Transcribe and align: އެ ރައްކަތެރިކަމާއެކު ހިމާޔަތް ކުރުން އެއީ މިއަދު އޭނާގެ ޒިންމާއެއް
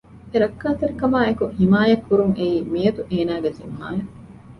އެ 0.31 0.37
ރައްކަތެރިކަމާއެކު 0.43 1.45
ހިމާޔަތް 1.59 2.05
ކުރުން 2.07 2.33
އެއީ 2.37 2.55
މިއަދު 2.71 3.01
އޭނާގެ 3.11 3.49
ޒިންމާއެއް 3.57 4.09